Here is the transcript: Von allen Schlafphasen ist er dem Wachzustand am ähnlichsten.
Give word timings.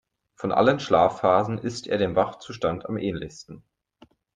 Von 0.33 0.51
allen 0.51 0.79
Schlafphasen 0.79 1.59
ist 1.59 1.85
er 1.85 1.99
dem 1.99 2.15
Wachzustand 2.15 2.87
am 2.87 2.97
ähnlichsten. 2.97 3.63